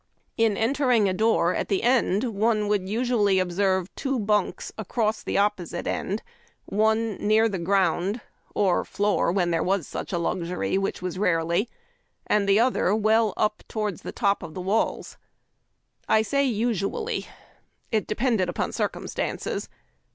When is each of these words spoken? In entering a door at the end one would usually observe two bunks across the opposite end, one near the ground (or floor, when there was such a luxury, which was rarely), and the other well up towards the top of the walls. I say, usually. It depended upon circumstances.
In 0.35 0.57
entering 0.57 1.07
a 1.07 1.13
door 1.13 1.53
at 1.53 1.67
the 1.67 1.83
end 1.83 2.23
one 2.33 2.67
would 2.67 2.89
usually 2.89 3.37
observe 3.37 3.93
two 3.95 4.17
bunks 4.17 4.71
across 4.75 5.21
the 5.21 5.37
opposite 5.37 5.85
end, 5.85 6.23
one 6.65 7.17
near 7.17 7.47
the 7.47 7.59
ground 7.59 8.19
(or 8.55 8.83
floor, 8.83 9.31
when 9.31 9.51
there 9.51 9.61
was 9.61 9.85
such 9.87 10.11
a 10.11 10.17
luxury, 10.17 10.75
which 10.75 11.03
was 11.03 11.19
rarely), 11.19 11.69
and 12.25 12.49
the 12.49 12.59
other 12.59 12.95
well 12.95 13.35
up 13.37 13.61
towards 13.67 14.01
the 14.01 14.11
top 14.11 14.41
of 14.41 14.55
the 14.55 14.59
walls. 14.61 15.17
I 16.09 16.23
say, 16.23 16.45
usually. 16.45 17.27
It 17.91 18.07
depended 18.07 18.49
upon 18.49 18.71
circumstances. 18.71 19.69